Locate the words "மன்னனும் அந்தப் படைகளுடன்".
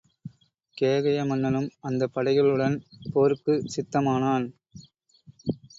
1.25-2.77